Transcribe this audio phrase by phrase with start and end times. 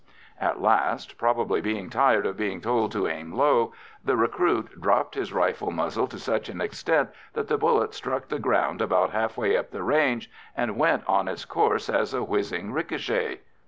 [0.39, 3.71] At last, probably being tired of being told to aim low,
[4.03, 8.39] the recruit dropped his rifle muzzle to such an extent that the bullet struck the
[8.39, 12.71] ground about half way up the range and went on its course as a whizzing
[12.73, 13.41] ricochet.